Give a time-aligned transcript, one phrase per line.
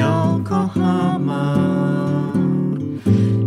[0.00, 1.52] Yokohama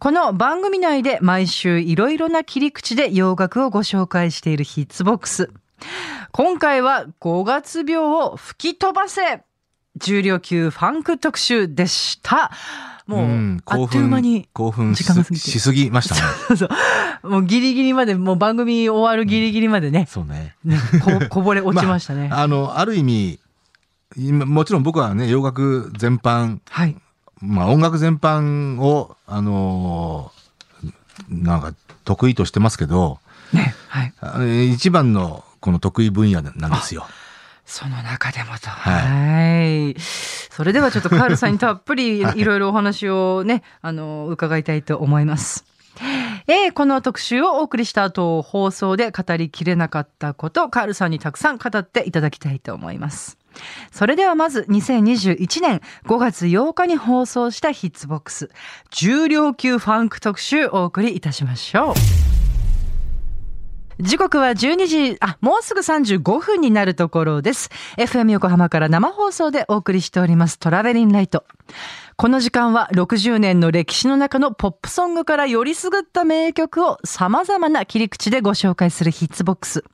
[0.00, 5.52] この番組内で毎週いろいろな切り口で洋楽をご紹介しているヒッツボックス。
[6.32, 9.44] 今回は5月病を吹き飛ばせ
[9.96, 12.50] 重量級ファンク特集でした。
[13.06, 16.20] もう、あっという間に興奮時間が過ぎてししすぎましたね。
[16.48, 17.28] そうそう。
[17.28, 20.56] もうギリギリまで、もう番組終わるギリギリまでね、そうね。
[20.64, 22.30] ねこ こぼれ落ちましたね。
[22.32, 23.38] あの、ある意味、
[24.16, 26.96] 今もちろん僕はね、洋楽全般、はい。
[27.40, 30.42] まあ音楽全般を、あのー
[31.28, 33.18] なんか得意としてますけど、
[33.52, 33.74] ね。
[33.88, 34.04] は
[34.44, 34.72] い。
[34.72, 37.06] 一番のこの得意分野なんですよ。
[37.64, 38.68] その中でもと。
[38.68, 39.96] ははい。
[39.98, 45.64] それではちょっとカールさんにたっぷりいろいろお話をね、あの、伺いたいと思います。
[46.48, 53.38] えーこの特集をお送りした後、放送で語りきれなかったこと、カールさんにたくさん語っていただきたいと思います。
[53.90, 58.50] それではまず2021年5月8日に放送したヒッツボックス、
[58.90, 62.31] 重量級ファンク特集お送りいたしましょう。
[64.00, 67.70] 時刻は12時、あ、もうすぐ35分になるところです。
[67.98, 71.44] FM 横浜から生放送でお送りしておりますトラベリンライト。
[72.16, 79.84] この時間は60年の歴史の中のポップソングからよりすぐった名曲を様々な切り口でご紹介するヒッツボックス。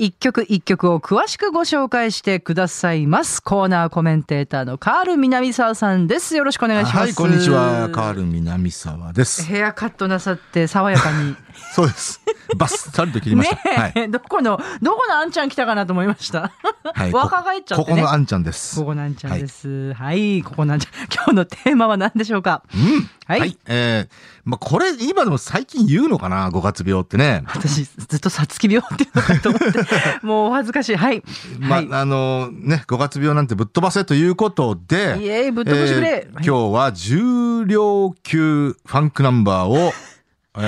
[0.00, 3.42] 一曲一曲を詳しくご紹介してくださいます。
[3.42, 6.36] コーナーコメンテーターのカール南沢さんです。
[6.36, 6.96] よろしくお願いします。
[6.98, 7.90] はい、こんにちは。
[7.90, 9.42] カール南沢です。
[9.42, 11.34] ヘアカットなさって爽やかに。
[11.74, 12.20] そうです。
[12.56, 13.56] バッサリと切りました。
[13.56, 16.52] ねえ、どこの、どこのあんちゃん来たかなと思いました？
[16.94, 17.12] はい。
[17.12, 18.78] 若返っちゃってねここのあんちゃんです。
[18.78, 19.92] ここなんちゃんです。
[19.94, 20.92] はい、ここなんちゃん。
[21.12, 22.62] 今日のテーマは何でしょうか？
[22.72, 23.10] うん。
[23.26, 23.58] はいはい。
[23.66, 24.14] えー、
[24.46, 27.42] まあ、これ、今でも最近言うのかな ?5 月病ってね。
[27.46, 29.80] 私、ずっとさつき病っていうのかと思って、
[30.22, 30.96] もうお恥ずかしい。
[30.96, 31.22] はい。
[31.58, 31.88] まあ、はい。
[31.90, 39.92] あのね、5月病なんてぶっ飛ばせということで、いえぶっ飛ばしてくれえー今日は重量級ファンクナンバーを、
[40.58, 40.60] え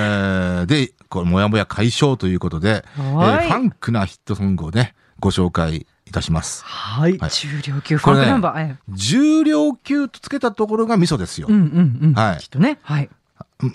[0.63, 6.63] ーで、これ、もやもや解消ということで、えはいーファンクなヒットソングをね、ご紹介いたします。
[6.65, 7.17] はい。
[7.17, 8.59] はい重量級ファンクナンバー。
[8.67, 11.47] ええ重量級とつけたところがミソですよ。
[11.49, 12.13] うんうんうん。
[12.13, 12.79] はいきっとね。
[12.83, 13.09] はい。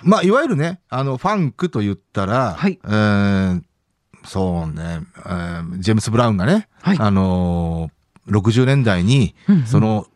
[0.02, 3.62] まあ、いわゆるね、あの、ファンクと言ったら、はいえー
[4.26, 7.96] そうね、えージェームス・ブラウンがね、はいあのー
[8.32, 10.06] 60年代にその、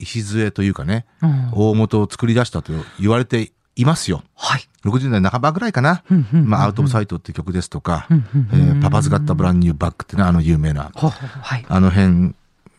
[0.00, 4.22] 礎というかね、うん大元を作り出したと言われていますよ。
[4.34, 4.68] はい。
[4.84, 6.02] 60年代半ばぐらいかな。
[6.32, 8.08] まあ、 Out of Sight っていう曲ですとか、
[8.82, 11.64] Papa's Got a Brand New Bag ってね、あの有名な、はい。
[11.68, 12.34] あの辺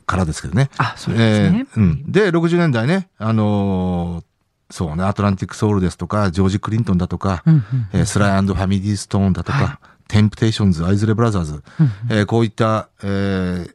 [0.06, 0.70] からですけどね。
[0.78, 1.66] あ、そうですね。
[1.76, 2.12] えーうん。
[2.12, 4.24] で、60年代ね、あのー
[4.70, 7.64] そうね、アトランティック・ソウルですとか、ジョージ・クリントンだとか、うんうん
[7.94, 13.74] えースライファミリー・ストーンだとか、はテンプテーションズ、アイズレー・ブラザーズ、うんえーこういった、えー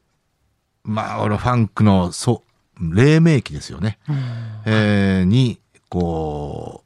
[0.84, 2.42] まあ、俺ファンクの、そ
[2.80, 3.98] う、黎明期ですよね。
[4.64, 6.82] えーに、こ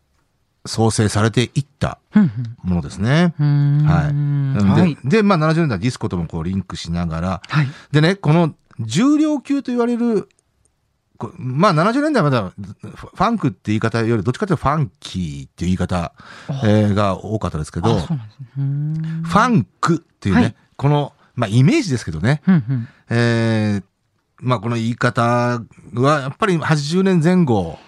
[0.65, 2.31] う、創生されていったうん
[2.63, 3.35] ものですね。
[3.39, 4.99] うんはいうんで、はい。
[5.05, 7.67] で、まあ70年代ディスコともこうリンクしながら、はい。
[7.93, 10.29] ででね、この重量級と言われる、こ
[11.37, 16.13] まあ70年代まではフファンクって言い方よりどっちかというとファンキーっていう言い方、
[16.49, 20.57] えーが多かったですけど、ファンクっていうね、はい。
[20.77, 22.89] この、まあイメージですけどね、うんうん。
[23.11, 23.83] えー
[24.39, 25.23] まあこの言い方
[25.95, 27.79] はやっぱり80年前後、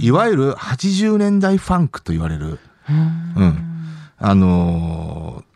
[0.00, 2.58] いわゆる80年代ファンクと言われる、
[2.88, 2.96] うん。
[3.36, 3.84] うん。
[4.18, 5.50] あのー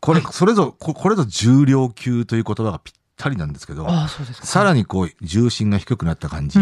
[0.00, 3.88] これ、それぞ、ここれぞ重量級という言葉がぴったりなんですけど。
[4.42, 6.58] さらにこう重心が低くなった感じ。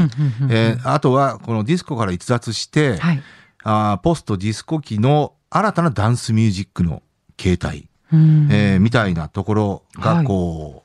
[0.85, 3.23] あとはこのディスコから逸脱して、はい。
[3.65, 7.03] あーポストディスコ期の新たなダンスミュージックの
[7.37, 8.49] 形態、うん。
[8.51, 10.85] えーみたいなところがこ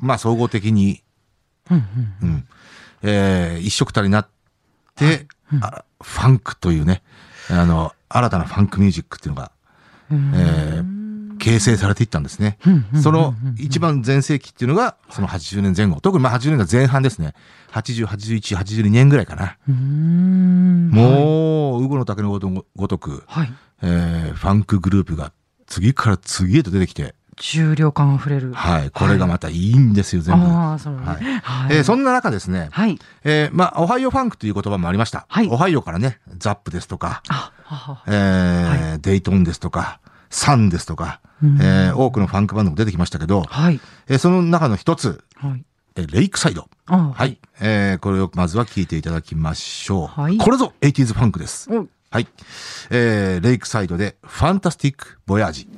[0.00, 1.02] う、まあ総合的に、
[1.70, 1.84] うん
[2.22, 2.28] うん。
[2.28, 2.48] うん。
[3.02, 4.28] えー一色たになっ
[4.94, 5.26] て、
[5.60, 7.02] あファンクというね、
[7.50, 9.50] あの、新たなファンクミュージックっていうのが、
[10.10, 10.32] うん。
[10.34, 10.95] えー
[11.46, 12.58] 形成されていったんですね。
[13.00, 16.00] その一番全盛期っていうのが、その80年前後。
[16.00, 17.34] 特にまあ80年代前半ですね。
[17.70, 19.56] 80、81、82年ぐらいかな。
[19.68, 19.72] う。
[19.72, 23.52] もう、ウゴの竹のごとごとく、はい。
[23.82, 25.32] えーファンクグループが
[25.66, 28.52] 次から次へと出てきて、重量感あふれる。
[28.52, 30.46] はい、これがまたいいんですよ、全部。
[30.46, 31.00] ああ、そうね。
[31.06, 32.98] はいはいえーそんな中ですね、はい。
[33.24, 35.26] えーまあ、オハイオファンクという言葉もありました。
[35.28, 38.02] はいオハイオからね、ザップですとか、あ、はは。
[38.08, 40.00] えーデイトンですとか、
[40.30, 43.80] サンですとか、えー多くのファンクバンドも出てきましたけど、はい。
[44.08, 45.64] えーその中の一つ、はい。
[45.96, 46.68] えーレイクサイド。
[46.86, 47.38] あはい。
[47.60, 50.06] えーこれをまずは聞いていただきましょう。
[50.06, 51.68] はいこれぞ 80s ファンクです。
[51.74, 52.28] おはい。
[52.90, 55.68] えーレイクサイドで、ファンタスティック・ボヤージ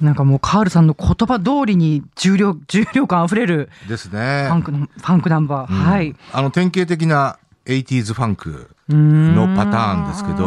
[0.00, 4.46] なんかもうカールさんの言葉通りに重量、重量感あふれるですね。
[4.48, 5.70] ファンクの、ファンクナンバー。
[5.72, 6.16] うんはい。
[6.32, 10.46] あの、典型的な 80s ファンクのパターンですけど、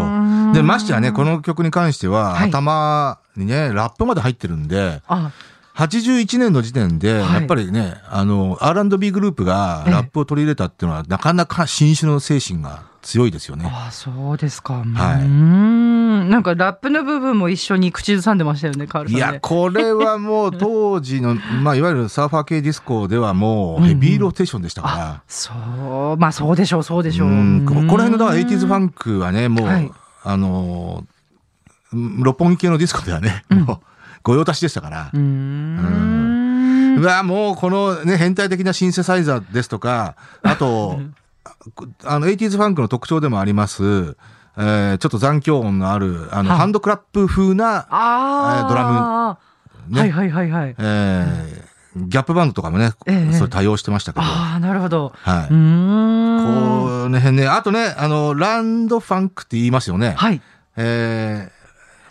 [0.54, 2.50] で、ましてやね、この曲に関しては、はい。
[2.50, 5.32] 頭にね、ラップまで入ってるんで、あ、
[5.76, 13.70] 81年の時点で、はいやっぱりね、あの、R&B グループがラップを取り入れたっていうのは、なかなか新種の精神が強いですよね。
[13.72, 14.76] あ、そうですか。
[14.76, 16.30] はいうーん。
[16.30, 19.20] なんかラップの部分も一緒に口ずさんでましたよね、カールさんね。
[19.20, 27.30] いや、これはもう当時の、 まあ、いわゆるサーファー系ディスコではもうヘビーローテーションでしたから、そう、まあそうでしょう、そうでしょう。
[27.30, 29.92] うんここの辺のだから 80s ファンンクはね、もう、はい
[30.24, 33.80] あのー、六本木系のディスコではね、もう、
[34.24, 36.98] 御用達でしたからうー、ん。
[37.00, 41.00] うわ、もうこのね、変態的なシンセサイザーですとか、あと、
[42.06, 44.16] あの、80s ファンクの特徴でもあります、
[44.58, 49.38] えーちょっと残響音のある、あの、はいハンドクラップ風な、えードラ
[49.88, 50.76] ムねはいはいはいはい。
[50.78, 55.14] えーギャップバンドとかもね、ええそれ多用してましたけど、ああ、なるほど。
[55.16, 55.48] はい。
[55.48, 57.04] うーん。
[57.04, 60.16] この辺ね、あとね、あの、ランドファンクって言いますよね。
[60.18, 60.42] はい。
[60.76, 61.52] え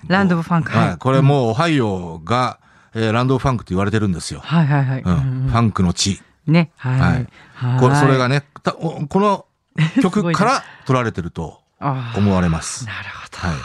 [0.06, 0.70] ランドオブファンク。
[0.72, 0.96] ーはい。
[0.98, 2.58] これもう、オハイオが、
[2.94, 4.40] えーランドファンクって言われてるんですよ。
[4.40, 5.02] はいはいはい。
[5.02, 5.46] うん。
[5.48, 6.20] ファンクの地。
[6.46, 6.70] ね。
[6.76, 7.00] はい。
[7.00, 9.46] はいはいこれ、それがね、たおこの
[10.02, 11.60] 曲から取られてると
[12.16, 12.84] 思われます。
[12.86, 13.48] なるほど。
[13.48, 13.56] はい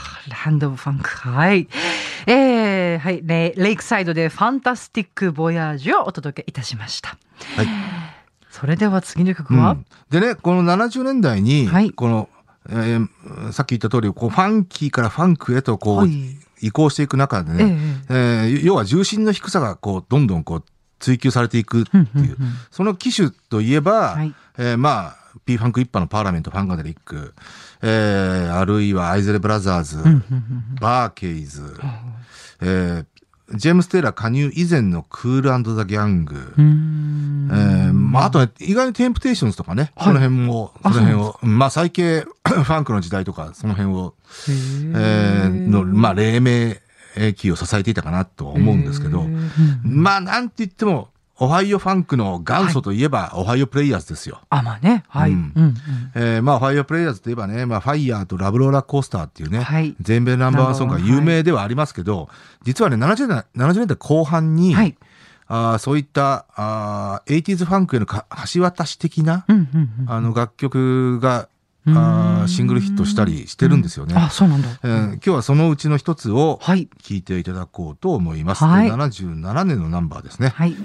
[0.46, 1.10] ランドオブファンク。
[1.10, 1.68] はい。
[2.26, 3.22] えー、はい。
[3.24, 7.18] レレイクサイドでファンタスティックボヤージュをお届けいたしました。
[7.56, 7.68] はい。
[8.50, 12.30] それでは次の曲は、うんでね、この70年代に、はいこの、
[12.70, 16.38] えーさっき言った通り、こう、ファンキーからファンクへと、こう、はい。
[16.60, 17.78] 移行していく中でね、
[18.10, 20.64] えー要は重心の低さが、こう、どんどんこう、
[21.00, 22.38] 追求されていくっていう、
[22.72, 24.34] その旗手といえば、はい。
[24.58, 25.16] えーまあ、
[25.46, 27.34] P ファンク一派のパーラメント、ファンガデリック、
[27.84, 29.98] えーあるいはアイズレーブラザーズ、
[30.82, 31.80] バーケイズ、
[32.62, 33.06] えー
[33.54, 36.54] ジェームス・テイラー加入以前のクール&ザ・ギャング。
[36.58, 40.08] えーまあ、あとね、意外にテンプテーションズとかね、はい。
[40.08, 44.14] その辺も、そあの辺を、うんまあ、最系ファンクの時代とか、その辺を、
[44.50, 46.76] えーの、まあ、黎明
[47.34, 49.26] 期を支えていたかなと思うんですけど、
[49.84, 54.42] まあ、なんて言っても、オハイオファンクの元祖といえば、オハイオプレイヤーズですよ。
[54.50, 55.04] あ、まあね。
[55.08, 55.32] はい。
[55.32, 55.76] ううんんうん
[56.16, 62.30] えーまあ、オハイオプレイヤーズといえばね、まあ、ファイヤーとラブローラーコースターっていうね、はい全米ナンバーワンソングが有名ではありますけど、
[62.64, 64.96] 実はね、70年代 ,70 年代後半に、はい。
[65.50, 70.12] あーそういったあー 80s ファンクへのか橋渡し的な、うんうんうん。
[70.12, 71.48] あの楽曲が
[71.96, 74.16] あシングルヒットしたりしてるんですよね。
[74.18, 74.68] あ、そうなんだ。
[74.84, 76.88] えー今日はそのうちの一つをはい。
[76.88, 78.64] ていただこうと思います。
[78.64, 80.50] はいで77年のナンバーですね。
[80.50, 80.76] はい。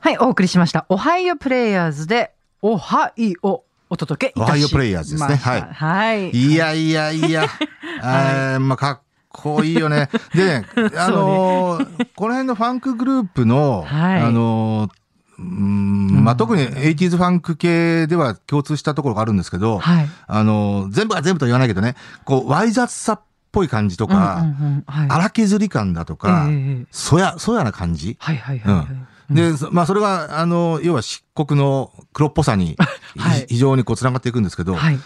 [0.00, 0.86] はい、お送りしました。
[0.88, 2.32] オハイオプレイヤーズで、
[2.62, 4.52] オハイオお届けいたしました。
[4.52, 6.30] オハイオプレイヤーズですねはいはい。
[6.30, 7.44] いやいやいや、
[8.02, 10.08] えーまあかっこいいよね。
[10.34, 14.90] でね、 あのーこの辺のファンクグループの、はいあのー
[15.38, 20.08] うーんまあ、特に 80s ファンク系では共通したところがあるんですけど、はい。
[20.26, 23.20] あのー全部が全部とは言わないけどね、こう、わい雑さっ
[23.52, 25.08] ぽい感じとか、うんうんうんはい。
[25.08, 28.16] 荒削り感だとか、ええええそや、そやな感じ。
[28.20, 28.86] はいはいはいは
[29.30, 29.34] い。
[29.34, 32.76] で、そまあ、それが、あの、要は漆黒の黒っぽさに、
[33.16, 34.98] はいひ非常にこう、繋がっていくんですけど、はい。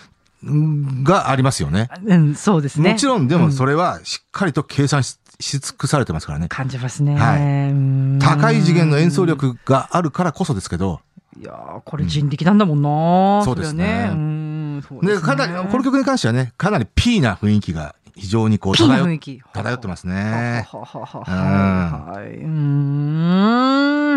[0.45, 1.89] うんがありますよね。
[2.05, 2.93] うん、そうですね。
[2.93, 6.49] もちろん、でもそれ、れはしっかりと計算しし尽くされてますからね。
[6.49, 7.15] 感じますね。
[7.17, 9.27] はいうん高い次元の演奏。
[9.27, 11.01] 力があるからこそですけど、
[11.41, 19.43] いやーこれ人力なんだもんな、そうですねれはうんそうでで、すねかなり、この曲に関してはね、かなりピーな雰囲気が非常にこう漂っ雰囲気。
[19.53, 20.67] 漂ってますね。
[20.69, 22.37] はい。
[22.37, 22.47] うー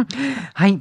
[0.01, 0.05] ん。
[0.53, 0.79] はい。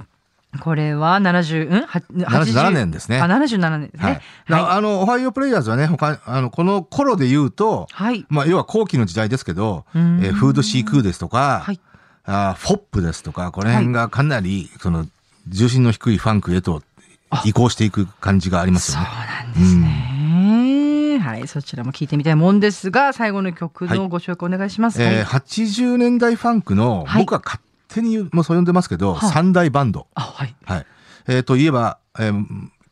[0.61, 1.81] これは70、うん？
[1.83, 4.21] は77年ですねあ、77年ですはいね。。
[4.49, 8.25] だあの、オハイオプレイヤーズはね、他、あの、この頃で言うと、はい。
[8.29, 9.99] まあ、要は後期の時代ですけど、え
[10.33, 11.81] フードシークーですとか、はい。
[12.27, 15.07] あーフォップですとか、この辺がかなり、その、
[15.49, 16.83] 重心の低いファンクへと
[17.45, 19.15] 移行していく感じがありますそうよね。
[19.45, 21.19] なんですね。
[21.21, 21.49] ははい。
[21.49, 25.03] そちらも聞いてみたいもんですが、最後の曲はいのご紹介お願いします。
[25.03, 25.25] えーはい。
[25.41, 27.61] 80年代ファンクの、はい僕は勝
[27.95, 30.07] 手にもうそう呼んでますけど、はあ三大バンド。
[30.15, 30.55] あ、はい。
[30.65, 30.87] はい。
[31.29, 32.45] えーといえば、えー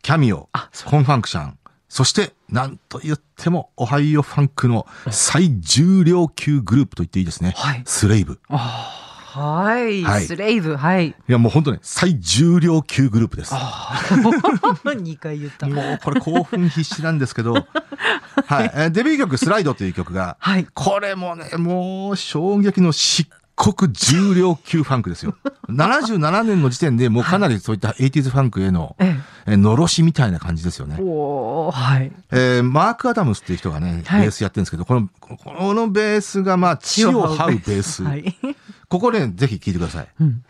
[0.02, 0.48] キャミオ
[0.86, 7.52] コンファンクション、そして、なんと言っても、オハイオファンクの最重量級グループと言っていいですね。
[7.56, 8.40] はいスレイブ。
[8.48, 10.02] はい。
[10.02, 10.76] はいスレイブ。
[10.76, 11.08] はい。
[11.10, 13.54] いや、もう本当ね、最重量級グループです。
[13.54, 15.68] 2 回言った。
[15.68, 17.54] もうこれ興奮必至なんですけど、
[18.46, 18.72] はい。
[18.74, 20.66] えーデビュー曲、スライドという曲が、はい。
[20.74, 25.36] これもね、もう衝撃の漆黒重量級ファンクですよ。
[25.70, 29.16] 77年の時点でもうかなりそういった 80s ファンクへの、え
[29.46, 32.12] えーのろしみたいな感じですよねはい。
[32.30, 38.02] えーマーク・アダムスっていう人がね、はいベースやってるんですけど、この、このベースがまあ、血を這うベース。
[38.04, 38.36] はい。
[38.88, 40.08] ここね、ぜひ聴いてください。
[40.20, 40.42] うん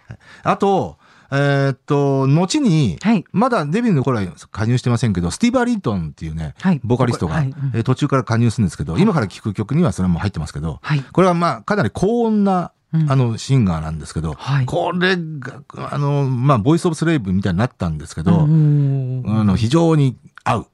[0.43, 0.99] あと、
[1.35, 11.01] えーっと、後に、はいまだデビューの頃は加入してませんけど、スティーバー・リントンっていうね、はいボーカリストが、はいうんえー途中から加入するんですけど、今から聴く曲にはそれも入ってますけど、はい。
[11.13, 12.69] これはまあ、かなり高音な、うん
[13.09, 20.67] あの、シンガーなんですけど、はいこれが、あの、まあ、ボイス・オブ・スレイブみたいになったんですけど、うんあの、非常に合う。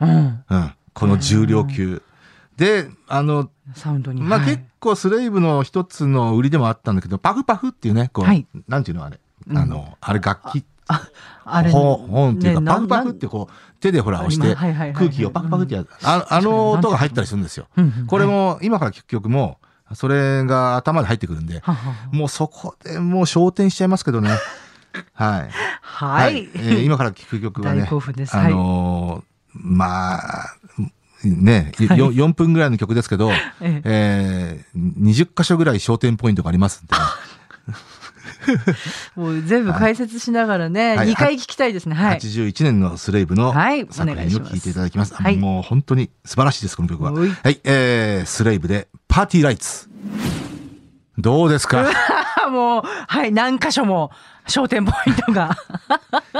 [0.00, 0.44] うん。
[0.48, 0.72] うん。
[0.94, 2.02] この重量級。
[2.56, 4.22] で、あの、サウンドに。
[4.22, 9.20] まあ、はい結構スレイブの一つの売りでもあったんだけど、パフパフっていうね、こう、はいなんていうのあれ。
[9.48, 10.64] うんあの、あれ楽器、
[11.44, 11.70] あれ。
[11.70, 15.88] 本本っていうか、ねパフパフってこう、手でほら押して、空気をパフパフってやる。
[16.02, 17.66] ああの音が入ったりするんですよ。
[17.76, 19.58] うんうんこれも、今から聴く曲も、
[19.94, 24.30] それが頭で入ってくるんで、はははもうそこでもう焦点しちゃいますけどね。
[25.14, 25.50] はい。
[25.82, 26.48] はい。
[26.54, 30.56] えー今から聴く曲はね、あのーまあ、
[31.24, 31.98] ね、はい。
[31.98, 33.82] よ4分ぐらいの曲ですけど、 ええ。
[33.84, 36.94] えー20箇所ぐらい焦点ポイントがありますんで、
[39.16, 41.94] もう全部解説しながらね、はい2回聞きたいですね。
[41.94, 42.18] はい。
[42.18, 45.14] 81年のスレイブのはい作お願いします品を聴いていただきます。
[45.14, 47.12] はいもう本当に素晴らしいです、この曲は。
[47.12, 47.18] は
[47.50, 49.88] い、えー、スレイブでパーティーライツ。
[51.18, 51.86] どうですか？
[52.50, 54.10] もう、はい、何箇所も
[54.48, 55.56] 焦点ポイントが。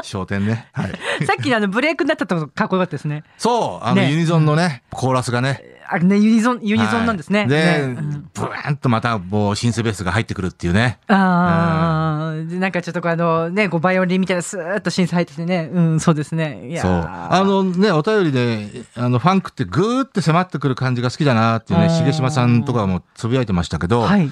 [0.03, 0.69] 焦点ね。
[0.73, 0.93] はい。
[1.27, 3.23] さっきのあのブレイクになったとこかっこよかったですね。
[3.39, 5.63] そう、あの、ねユニゾンのね、コーラスがね。
[5.93, 7.41] あね、ユニゾン、ユニゾンなんですね。
[7.41, 10.99] はいで、ねうんブワーンとまたもうシンセベースが入ってくるっていうね。
[11.09, 16.69] ああ、でなんかちょっとこうあのね、こうバイオリンみたいなスーッと審査入っててね、うん、そうですね。
[16.69, 17.11] いやーそう。
[17.11, 24.31] あのね、お便りで、あの、ファンクってぐーって迫ってくる感じが好きだなっていうね、うん重島さんとかもつぶやいてましたけど、はい、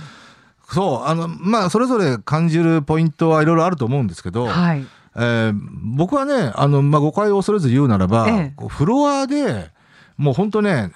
[0.70, 4.86] そう、あの、まあ、それぞれ感じるポイントはいろいろあると思うんですけど、はい。
[5.16, 5.58] えー
[5.96, 9.70] 僕はね、あの、まあ、誤解を恐れず言うならば、ええこうフロアで、
[10.16, 10.92] もう本当ね、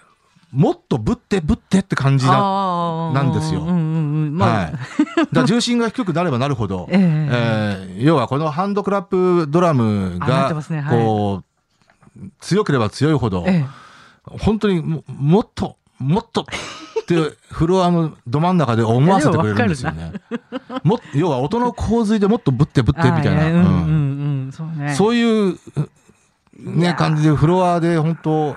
[0.53, 3.65] もっとぶってぶってって感じな、なんですよ。
[5.33, 7.29] だ重心が低くなればなるほど、 ええ。
[7.33, 10.81] えー要はこのハンドクラップドラムが、ね。
[10.81, 11.05] はい。
[11.05, 11.43] こ
[12.19, 14.37] う、強ければ強いほど、ええ。
[14.39, 16.45] 本当にももっと、もっとっ
[17.07, 17.15] て
[17.51, 20.13] フロアのど真ん中で思わせてくれるんですよね。
[20.83, 24.95] も要は音の洪水でもっとぶってぶってみたいな。
[24.95, 25.59] そういう、い
[26.59, 28.57] ね、感じでフロアで本当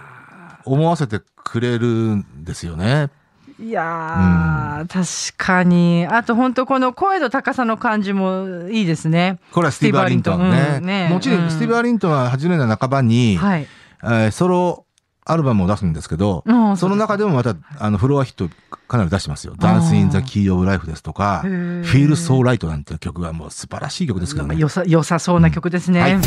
[0.65, 3.09] 思わせてくれるんですよね。
[3.57, 6.05] いやー、確かに。
[6.09, 9.39] あと本当この声の高さの感じもいいですね。
[9.53, 10.79] これはスティーブ・アリントンね。
[10.81, 13.67] ねもちろうんんスティーブ・アリントンは80年代半ばに、はい。
[14.03, 14.81] えーソロ
[15.27, 18.49] アルバムを出すんですけど、うんその中でもまたあのフロアヒット
[18.87, 19.55] かなり出してますよ。
[19.55, 24.57] Dance in the Key of Life ですとか、へー Feel So Right なんていう曲はもう素晴らしい曲ですけどね。
[24.57, 26.01] よさ、良さそうな曲ですね。
[26.01, 26.17] はい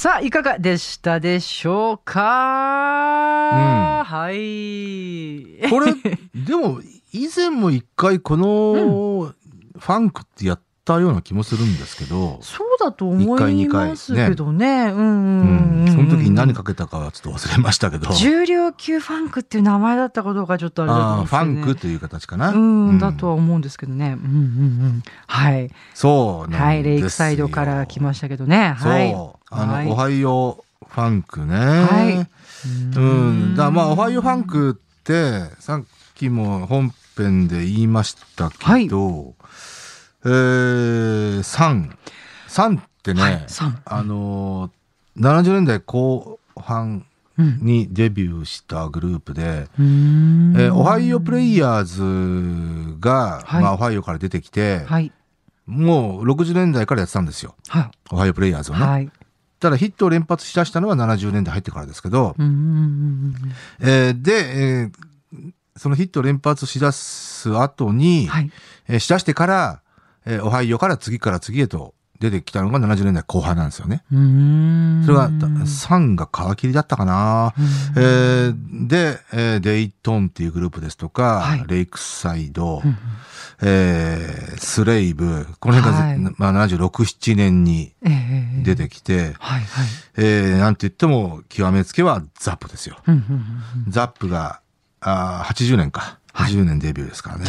[0.00, 2.22] さあ、いかがでしたでしょうか、
[4.02, 5.68] はい。
[5.68, 5.92] これ、
[6.34, 6.80] でも
[7.12, 14.90] 以前も一回このファンクってやったような気もするんですけど、そうだと思いますけどね。
[14.92, 15.84] うんうんううんうん。
[15.84, 22.50] ん、その時に何かけたかはちょっと忘れましたけど、重量級ファンクっていう名前だったかどうかちょっとあれだと思うんですけどねァンクという形かな。
[22.50, 22.56] う
[22.92, 24.16] ん、だとは思うんですけどね。
[24.16, 24.38] うんうんう
[24.88, 25.02] ん。
[25.26, 25.70] はい。
[25.94, 26.82] そうなんですよはい。
[26.82, 28.74] レイクサイドから来ましたけどね。
[28.76, 29.12] はい。
[29.12, 29.54] そう。
[29.54, 31.54] あの、はいオハイオファンクね。
[31.56, 32.26] はい
[32.96, 33.54] うん。
[33.54, 35.84] だまあ、オハイオファンクって、さっ
[36.16, 39.34] きも本編で言いましたけど、
[40.24, 41.90] えー、3。
[42.48, 47.06] 3ってね、はい3あのー、70年代後半
[47.38, 47.58] うん。
[47.62, 55.10] にデビューしたグループで、うーんえーオハイオプレイヤーズが、はいまあ、オハイオから出てきて、はい。
[55.66, 57.54] もう60年代からやってたんですよ。
[57.68, 58.78] はオハイオプレイヤーズをい。
[58.78, 58.84] ね。
[58.84, 59.10] はい。
[59.58, 64.92] ただヒットを連発しだしたのは70年代入ってからですけど、えーで、えー
[65.76, 68.26] そのヒットを連発しだす後に、うん。
[68.28, 68.50] はい。
[68.88, 69.80] えーしだしてから、
[70.26, 74.02] えーオハイオから次から次へと出てきたのが70年代後半なんですよね。
[74.10, 75.30] それが、
[75.66, 77.54] サンが皮切りだったかな。
[77.96, 82.82] えーで、えーデイトンっていうグループですとか、はいレイクサイド、
[83.62, 89.34] えースレイブ、この辺が、はいまあ、76、7年にええ出てきて。
[90.18, 92.98] えーなんて言っても、極めつけはザップですよ。
[93.88, 94.60] ザップが、
[95.00, 96.18] あー80年か。
[96.34, 97.46] 80年デビューですからね。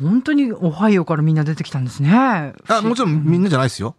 [0.00, 2.10] 本当にオハイオからみんな出てきたんですね。
[2.14, 3.96] あもちろんみんなじゃないですよ。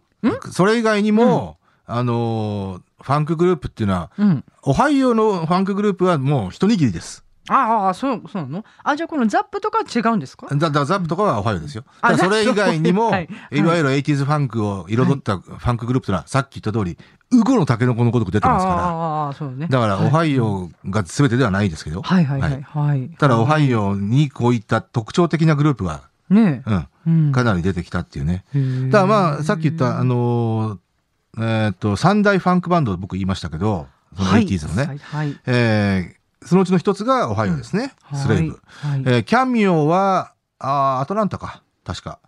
[0.52, 4.44] それ以外にも、あのーファンクグループっていうのは、うん。
[4.62, 7.23] オハイオのファンクグループはもう一握りです。
[7.48, 8.64] ああ、そう、そうなの？
[8.82, 10.46] あ、じゃあこのザップとかは違うんですか？
[10.54, 11.84] だだザップとかはオハイオですよ。
[12.00, 16.96] あだからそれ以外にも、はいいわゆる 80s ファンクを彩ったファンクグループというのは、さっき言った通り、
[17.32, 19.66] ウゴのタケノコのごとく出てますかああ、そうね。
[19.68, 19.68] ら。
[19.68, 22.00] だから、オハイオが全てではないですけど。
[22.02, 23.08] はいはいはいはい。
[23.18, 26.70] ただ、オハイオにこういった特徴的なグループが、ねえ。
[26.70, 26.74] う
[27.10, 28.44] ん、うんかなり出てきたっていうね。
[28.90, 30.78] だからまあ、さっき言った、あのー
[31.36, 34.84] えーっと、三大ファンクバンド僕言いましたけど、そのはい 80s のね。
[34.86, 35.40] はいはい。
[35.46, 37.94] えーそのうちの一つがオハイオですね。
[38.14, 38.60] スレイブ。
[38.66, 39.02] はい。
[39.06, 41.62] えーキャミオは、あーアトランタか。
[41.84, 42.18] 確か。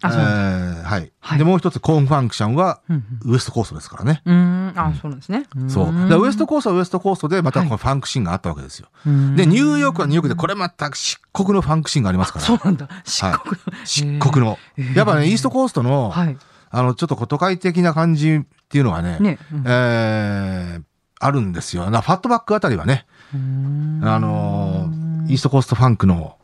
[0.00, 4.22] あえーはい、はいで、もう一つ、コーンファンクションは、うんウエストコーストですからね。
[4.24, 4.72] うん。
[4.76, 5.46] あ、そうなんですね。
[5.68, 5.86] そう。
[5.86, 8.88] だからウエストコーストはウエストコーストで、またはいこのファンクシーンがあったわけですよ。
[9.06, 12.44] うんで、ニューヨークはニューヨークで、これまた漆黒のファンクシーンがありますから。
[12.44, 12.88] そうなんだ。
[13.04, 13.58] 漆黒の。
[13.84, 14.58] 漆黒の。
[14.76, 16.36] へーやっぱね、イーストコーストの、はい。
[16.70, 19.38] あの、ちょっと都会的な感じっていうのはね、ね。
[19.52, 20.82] うんえー
[21.20, 21.90] あるんですよ。
[21.90, 23.04] なファットバックあたりはね、
[23.34, 26.36] あのーイーストコーストファンクの、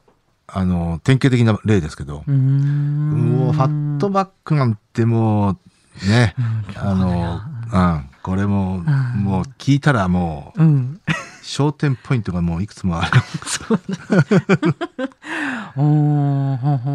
[0.47, 2.25] あのー典型的な例ですけど。
[2.27, 6.35] う、もうファットバックなんてもう、ね、
[6.77, 8.79] あのーうん、これも、
[9.17, 11.01] もう聞いたらもう、うん。
[11.43, 13.11] 焦点ポイントがもういくつもある。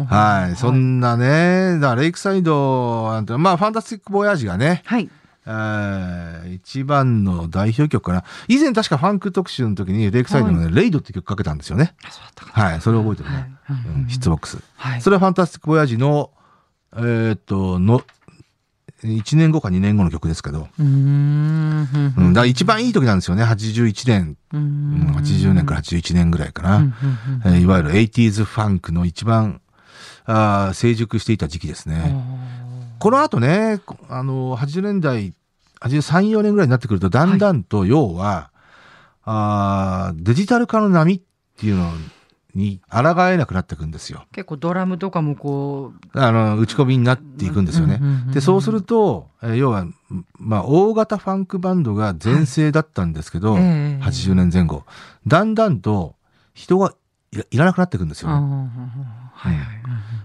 [0.08, 0.56] はい。
[0.56, 5.08] そんなね、だからレイクサイドなんて、まあ、ファンタスティック・ボヤージがね、はい。
[5.52, 8.24] えー一番の代表曲かな。
[8.48, 11.94] 以前確かファンク特集の時にレイクサイドのね、レイドって曲かけたんですよね。
[12.04, 12.60] あそうだったか。
[12.60, 12.80] はい。
[12.80, 13.36] それを覚えてるね。
[13.64, 14.58] はいうん、ヒットボックス。
[14.76, 15.00] はい。
[15.00, 16.30] それはファンタスティック・ボヤージの、
[16.96, 18.02] えーっと、の、
[19.02, 22.32] 1年後か2年後の曲ですけど、うーん。
[22.32, 23.44] だから一番いい時なんですよね。
[23.44, 26.94] 81年、うんん80年から81年ぐらいかな。
[27.46, 29.60] えーいわゆる 80s ファンクの一番、
[30.26, 32.14] あー成熟していた時期ですうんね。
[32.98, 35.32] この後ね、こあの、80年代、
[35.80, 38.50] 83、4年ぐらいになってくると、だんだんと、要は、
[39.24, 41.20] あーデジタル化の波っ
[41.58, 41.92] ていうの
[42.54, 44.24] に抗えなくなっていくんですよ。
[44.32, 48.00] 結構ドラムとかもこあの、打ち込みになっていくんですよね。
[48.32, 49.86] で、そうすると、えー要は、
[50.38, 54.84] まあ、大型ファンクバンドが全盛だったんですけど、はいええ80年前後。
[55.26, 56.16] だんだんと、
[56.54, 56.94] 人が
[57.32, 58.70] いらなくなっていくんですう、よね。
[59.32, 59.79] はいはい。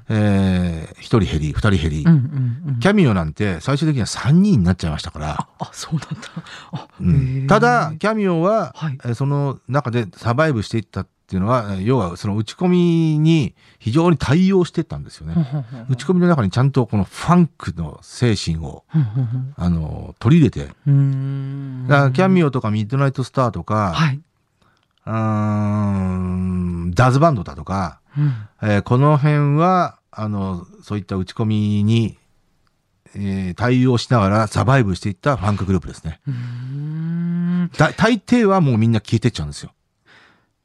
[0.07, 2.03] えー、一人減り、二人減り。
[2.05, 2.79] うんうんうん。
[2.79, 5.47] キャミオなんて最終的には3人になっちゃいましたから。
[5.59, 6.09] あ、そうなんだ。
[6.71, 15.33] あ、うんただ、キャミオは、はいえーその中でサバイブしていったっていうのは、えー要はその打ち込みに非常に対応してたんですよね。
[15.89, 18.83] 打ち込みの中にちゃんとこのファンクの精神を、
[19.55, 20.67] あの、取り入れて。
[20.67, 20.73] だ
[21.97, 24.19] からキャミオとかミッドナイトスターとか、はい。
[25.07, 25.13] うー
[26.87, 32.17] んダズバンドだとか、うんえーこの辺は、あの、そういった打ち込みに、
[33.15, 36.21] えー対応しながらサバイブしていったファンクグループですね。
[37.77, 39.71] だ大抵はもうみんな消えてっちゃうんですよ。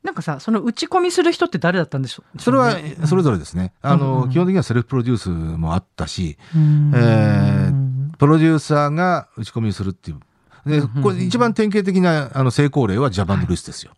[0.02, 2.40] なんかさ、その打ち込みする人って誰だったんでしょう？
[2.40, 3.74] それはそれぞれですね。
[3.82, 7.70] あの、うん基本的にはセルフプロデュースもあったし、うんえ
[8.16, 10.20] プロデューサーが打ち込みするっていう。
[10.64, 13.92] で、これ一番典型的なあの成功例はジャバンド・ルイスですよ。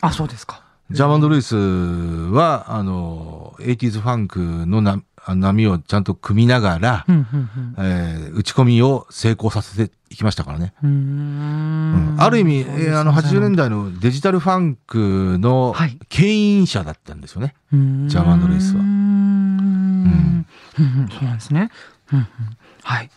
[0.00, 0.63] あ、そうですか。
[0.90, 5.02] ジャバンド・ルイスは、あの、80s ファンクのな
[5.34, 10.74] 波をちゃんと組みながら、うんうんえー打ち込みを成功させていきましたからね。
[10.82, 12.16] うん。
[12.18, 15.98] ある意味、えーあの80年代のデジタルファンクのはい。
[16.10, 17.54] 牽引者だったんですよね。
[17.72, 18.82] ジャマンドレイスは
[20.76, 21.70] そうなんですね。
[22.12, 22.26] うんうん
[22.82, 23.10] はい。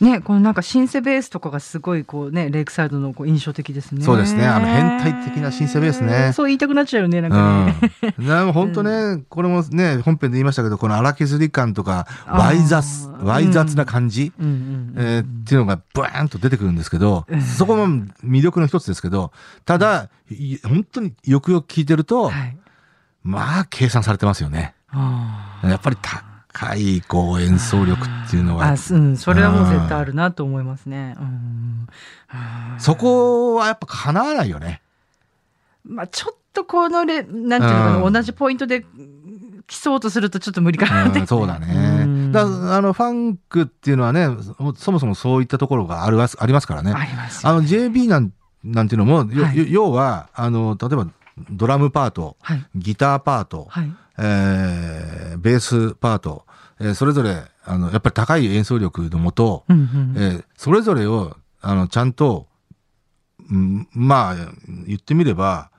[0.00, 4.02] ね、このなんかシンセベースとかがすごいこうね、レイクサイドのこう印象的ですね。
[4.02, 8.14] そうですねあの変態的なシンセベースねそう言いたくなっちゃうよね、なんうかね。
[8.18, 8.26] ん。
[8.26, 17.86] でも本当ね、これもね、本編で言いましたけど、この荒削り感とか、あーワイ雑、ワイ雑な感じ、うんうんえーっていうのがブワーンと出てくるんですけどうん、そこも
[18.24, 19.30] 魅力の一つですけど、
[19.64, 22.56] ただ、い本当によくよく聞いてると、はい。
[23.24, 24.74] まあ、計算されてますよね。
[24.90, 31.16] あやっぱり高い、こう、演奏力っていうのはうん、それはもう絶対あるなと思いますね。
[31.18, 31.88] うん
[32.78, 34.82] そこはやっぱ叶わないよね。
[35.84, 38.84] まあちょっとこのレ、なんていうのかな、うん同じポイントで
[39.66, 41.20] 競おうとするとちょっと無理かなって。
[41.20, 41.66] うんそうだね。
[42.02, 44.28] うんだあの、ファンクっていうのはね、
[44.76, 46.92] そもそもそういったところがあるわありますからね。
[46.92, 48.32] ありますよあの、JB なん
[48.64, 51.06] なんていうのも、よはいよ要は、あの、例えば、
[51.50, 52.64] ドラムパート、はい。
[52.76, 53.92] ギターパート、はい。
[54.18, 56.46] えーベースパート、
[56.80, 60.14] えーそれぞれ、あの、やっぱり高い演奏力のもと、うんうん。
[60.16, 62.46] えーそれぞれを、あの、ちゃんと、
[63.50, 64.34] うんまあ、
[64.86, 65.70] 言ってみれば、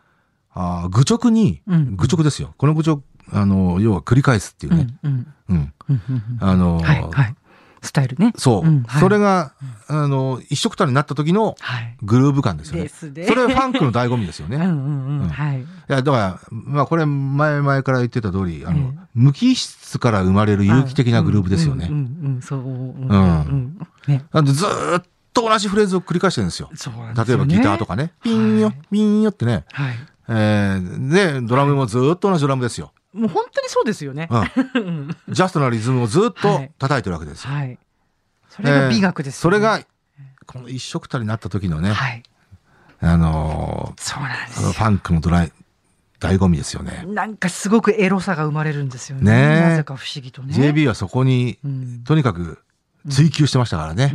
[0.54, 2.54] あー愚直に、うん愚直ですよ。
[2.58, 4.88] この愚直、あの、要は繰り返すっていうね。
[5.04, 5.34] うんうん。
[5.50, 5.74] うん。
[5.90, 7.02] うんうんうんあの、はい。
[7.04, 7.36] はい。
[7.86, 8.34] スタイルね。
[8.38, 9.54] そう、うんはいそれが、
[9.88, 11.98] あの、一色たになった時のはい。
[12.02, 12.84] グルーヴ感ですよね。
[12.84, 13.26] ですね。
[13.26, 14.58] それはファンクの醍醐味ですよね。
[14.58, 15.22] うんうんうん。
[15.22, 15.62] うんはい。
[15.62, 21.88] いや、だから、まあこれ前々から言ってた通り、あの、ええ無機質から生まれる有機的なグループですよね。
[21.90, 22.60] うんうんうん、そう。
[22.60, 23.20] うんうんう
[23.54, 23.78] ん。
[24.08, 24.26] ね。
[24.34, 26.70] なんでずーっと同じフレーズを繰り返してるんですよ。
[26.74, 28.12] すよね例えばギターとかね。
[28.24, 29.64] ピンよはい、ピンよってね。
[29.72, 29.96] はい。
[30.28, 32.92] えーで、ドラムもずーっと同じドラムですよ。
[33.16, 34.28] もう本当にそうですよね。
[34.30, 34.82] うん。
[34.84, 37.54] う んジャストなリズムをずーっとはい叩いてるわけですよ。
[37.54, 37.80] はい。
[38.50, 39.42] それが美学ですよね。
[39.42, 39.82] それが、
[40.46, 42.24] この一色たになった時のね、はい。
[43.00, 44.72] あのそうなんですよ。
[44.72, 45.52] ファンクのドライ、
[46.20, 47.04] 醍醐味ですよね。
[47.08, 49.32] なんかすごくエロさが生まれるんですよね。
[49.32, 50.54] ねえなぜか不思議とね。
[50.54, 52.60] JB はそこに、うんとにかく
[53.10, 54.14] 追求してましたからね。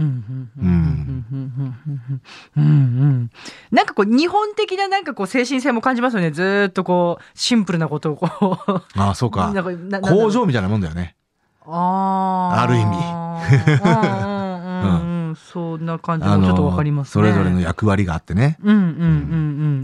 [3.70, 6.30] なんかこう日本的ななんかこう精神性も感じますよね。
[6.30, 8.82] ずっとこうシンプルなことをこう。
[8.98, 9.52] ああそうか。
[10.02, 11.16] 工場みたいなもんだよね。
[11.66, 12.62] ああ。
[12.62, 12.96] ある意味。
[15.04, 17.12] うん んうんうんそんな感じもちょっとわかりますね。
[17.12, 18.58] それぞれの役割があってね。
[18.62, 18.88] うんうんうんう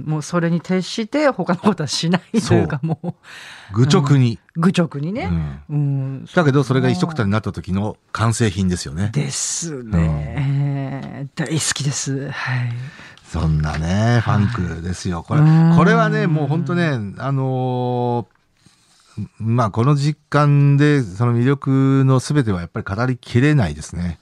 [0.03, 0.05] ん。
[0.07, 3.15] もうそれに徹して他のことはしないというかもう。
[3.73, 4.39] 愚直に。
[4.57, 5.29] 愚直にね、
[5.69, 5.77] うん。
[5.77, 6.25] うん。
[6.35, 9.11] だけど、それが一色たになった時の完成品ですよね。
[9.13, 12.31] ですね、大好きです。
[12.31, 12.73] はい。
[13.25, 15.25] そんなね、ファンクですよ。
[15.27, 18.37] これうん、これはね、もう本当ね、あのー
[19.39, 24.19] まあ、この実感で、その魅力のすべてはやっぱり語りきれないですね。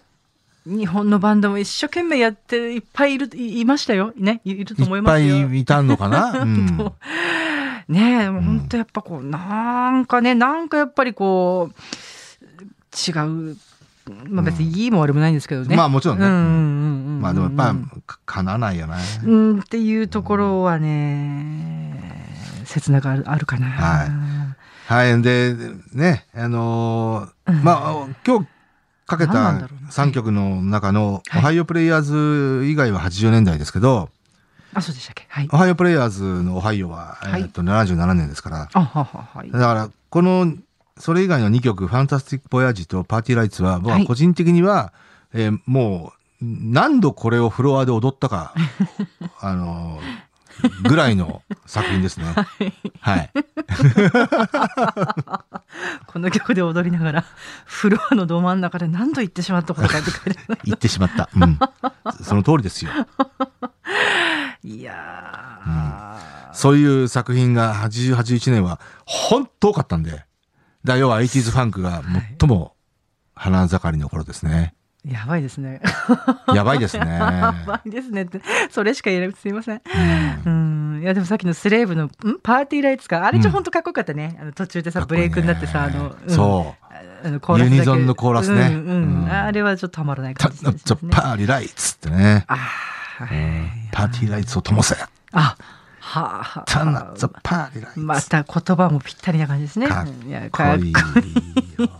[0.66, 5.48] 日本のバンドも一生懸命やっていっぱいいるいいましたよねいいると思いいっぱますよ。
[5.52, 6.32] いいたのかな？
[6.40, 6.76] うん。
[7.88, 13.12] ねえ本当やっぱこうなんかねなんかやっぱりこう違
[13.50, 13.56] う
[14.30, 15.76] まあ別にいいも悪もないんですけどね。
[15.76, 17.74] まあもちろんねうんうんうんうんまあでもやっぱ、
[18.06, 18.94] かかなわないよね。
[19.24, 22.32] うんっていうところはね
[22.64, 23.66] 切ながあるあるかな。
[23.66, 24.08] はい
[24.86, 25.22] はい。
[25.22, 25.54] で、
[25.94, 28.46] ね、あのーまあ、今日
[29.06, 31.40] かけた何なんだろうな3曲の中の、はい。
[31.40, 34.08] オハイオプレイヤーズ以外は80年代ですけど、
[34.72, 35.26] あそうでしたっけ？
[35.28, 35.48] はい。
[35.52, 35.56] オ。
[35.56, 37.42] ハイオプレイヤーズのオハイオは、はい。
[37.42, 39.50] えっと77年ですから、あはははい。
[39.50, 39.58] だ。
[39.58, 40.54] から、この、
[40.98, 44.06] それ以外の2曲、ファンタスティック・ボヤージとパーティー・ライツは、僕ははい。
[44.06, 44.92] 個人的には、
[45.32, 48.54] えーもう、何度これをフロアで踊ったか、
[49.40, 50.00] あのー、
[50.82, 52.26] ぐらいの作品ですね。
[53.00, 53.30] はい。
[56.06, 57.24] この曲で踊りながら
[57.64, 61.28] フロアのど真ん中で何度言ってしまったことかって書いて言ってしまった。
[61.34, 61.58] うん。
[62.22, 62.90] その通りですよ。
[64.62, 70.24] いやー、そういう作品が80、81年は本当多かったんで。
[70.84, 72.02] だ要は 80s ファンクが
[72.38, 72.74] 最も
[73.34, 74.74] 花盛りの頃ですね。
[75.06, 75.80] やばいですね。
[76.54, 77.04] やばいですね。
[77.06, 78.40] やばいですねって、
[78.70, 79.36] それしか言えない。
[79.36, 79.82] すいません。
[80.46, 81.02] うんうん。
[81.02, 82.10] いや、でもさっきのスレーブの、ん？
[82.42, 83.26] パーティーライツか？
[83.26, 84.38] あれちょ、うんほんとかっこよかったね。
[84.40, 87.26] あの途中でさ、ブレイクになってさ、あの、うんそう。
[87.26, 91.10] あのコーラスだけユニゾンのコーラスねうんうんうんあれはちょっとたまらないた感じですね。
[91.10, 92.44] パーリライツってね。
[92.46, 94.96] あーはいパーティーライツを灯せ。
[95.32, 95.56] あ、は
[96.00, 97.12] あ、はあ。
[97.16, 98.00] ザパーリライツ。
[98.00, 99.88] また言葉もぴったりな感じですね。
[99.88, 100.06] かっ
[100.50, 100.92] こいい
[101.78, 101.90] よ。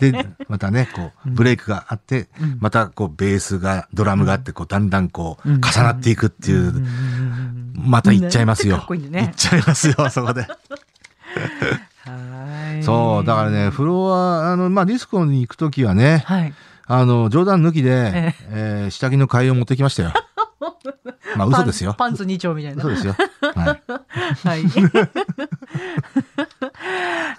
[0.00, 8.86] で、またね、こう、ブレイクがあって、うんまたこう、ベースが、ドラムがあって、こう、だんだんこう、うん重なっていくっていう、うんまた行っちゃいますよ。
[8.90, 9.32] いっね。
[9.36, 10.42] ちゃいますよ、そこで。
[12.04, 12.82] はい。
[12.82, 16.54] そう、だからね、フロア、あの、まあ、ディスコに行くときはね、はい。
[16.86, 20.12] あの、冗談抜きでえ、えー下着の替えを持ってきましたよ。
[21.36, 21.94] まあ、嘘ですよ。
[21.96, 22.84] パンツ2丁みたいな。
[22.84, 23.16] 嘘ですよ。
[23.54, 23.82] はい。
[24.46, 24.62] はい。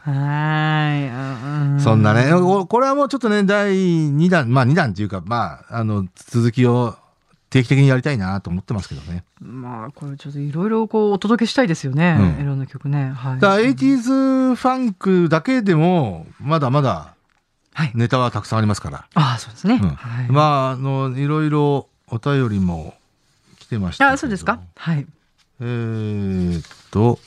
[0.01, 1.79] はいうん。
[1.81, 6.95] そんなね、ここれはもうちょっとね、第2弾、まあ2弾っていうか、まあ、あの、続きを
[7.49, 9.23] 定期的にやりたいなと思ってますけどね。
[9.41, 12.17] まあ、これちょっといろいろこうお届けしたいですよね。
[12.37, 13.11] うんいろんな曲ね。
[13.15, 13.39] はい。
[13.39, 17.13] だから、80s ファンクだけでも、まだまだ
[17.75, 17.91] はい。
[17.95, 19.05] ネタはたくさんありますから。
[19.15, 19.79] ああ、そうですね。
[19.81, 20.27] うんはい。
[20.29, 22.93] まあ、あの、いろいろお便りも
[23.59, 24.09] 来てました。
[24.09, 24.59] あ、そうですか？
[24.75, 25.05] はい。
[25.59, 27.19] えーっと、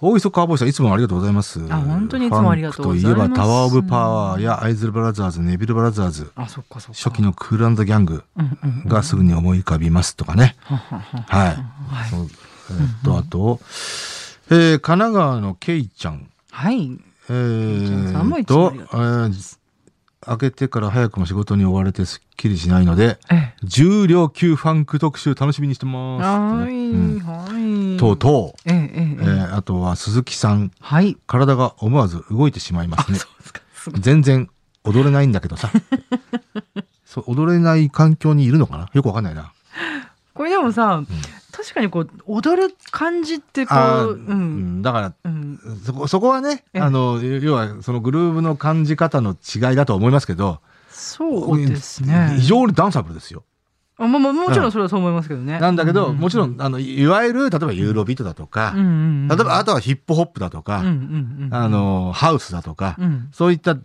[0.00, 1.60] 大磯カーボーイさん、いつもありがとうございます。
[1.70, 7.00] あ本当にいつもありがとうございますファンクといえば、タワーオブパワーやアイズルブラザーズ、ネビルブラザーズ、あ、そっかそっか。
[7.10, 8.22] 初期のクールギャング。
[8.86, 10.56] がすぐに思い浮かびますとかね。
[10.64, 11.46] はい。
[11.48, 11.58] はい
[12.70, 13.60] えーっと、あと、
[14.50, 16.28] えー神奈川のケイちゃん。
[16.50, 16.90] はい。
[17.30, 19.57] えーっとえー
[20.26, 23.54] 明けてから早くも仕事に追われてすっきりしないので、ええ。
[23.62, 26.24] 重量級ファンク特集楽しみにしてます。
[26.24, 27.96] はい、うんはい。
[27.98, 31.16] とうとう、ええ、ええ、えーあとは鈴木さん、はい。
[31.26, 33.18] 体が思わず動いてしまいますね。
[33.18, 33.28] そ
[33.90, 34.02] うです。
[34.02, 34.50] 全然
[34.84, 35.70] 踊れないんだけどさ。
[37.04, 38.90] そう踊れない環境にいるのかな？
[38.92, 39.52] よくわかんないな。
[40.38, 41.02] これでもさ、
[41.50, 44.14] 確かにこう、踊る感じってこう、う。
[44.14, 45.58] んんだから、うん。
[45.84, 52.36] そこ、そこはね、ええあの、要はそのグルーヴの感じ方の違いだと思いますけど、そうですね。
[52.36, 53.42] 非常にダンサブルですよ。
[53.96, 55.58] あまあまあ、もちろんそれはそう思いますけどね。
[55.58, 63.76] なんだけど、うもちろん、あの、いわゆる、例えばユーロビートだとか、例えば、あとはヒップホップだとか、あの、ハウスだとか、うんそういった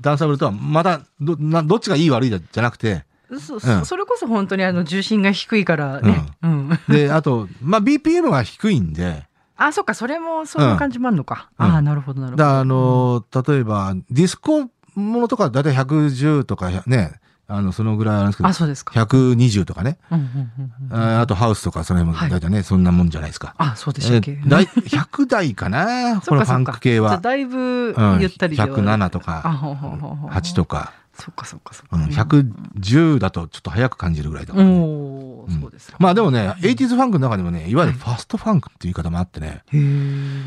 [0.00, 3.04] ダンサブルとは、またど、などっちがいい悪いじゃなくて、
[3.38, 6.26] そそそれこそ本当にあの重心が低いからね。
[6.42, 6.70] うん。
[6.88, 9.24] で、あと、まあ、BPM が低いんで、
[9.56, 11.50] あ、そっか、それもそういう感じもあるのか。
[11.58, 12.46] うんああ、なるほど、なるほど。
[12.48, 14.62] あの、例えば、ディスコ
[14.94, 18.94] ものとかだいたい110とかね、あの、そのぐらいあるんですけどあ、、そうですか。
[18.98, 21.16] 120とかね、うんうんうんうん。
[21.16, 23.54] ああとハウスとかその辺もだいたいね、そんなもんじゃないですか。
[23.58, 24.32] あ、そうでしえたっけ？
[24.32, 26.20] ーだい100台かな？
[26.26, 27.18] このファンク系は。
[27.18, 31.96] だいぶうんゆったりでは107とあ、か、ほうほうほうほう8とか、そっかそっかそっか。
[31.96, 34.78] うん、110だとちょっと早く感じるぐらいだからね。
[34.78, 35.96] おーそうですか。
[36.00, 39.62] まあでもね、80s ファンクの中でもね、いわゆるファストファンクっていう言い方もあってね、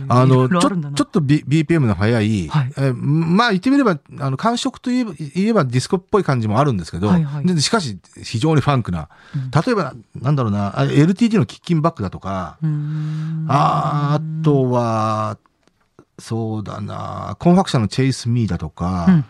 [0.09, 2.73] あの、ちょ、ちょっと、B、BPM の速い、はい。
[2.77, 7.45] えーまあ言ってみれば、あの、感触といえば言えばディスコっぽい感じもあるんですけど、はいはい。
[7.45, 9.09] でしかし非常にファンクな、
[9.65, 12.57] 例えば、なんだろうな、あ LTD のキッキンバックだとか、
[13.47, 15.37] あとは、
[16.23, 19.25] そうだな、コンファクションのチェイスミーだとか、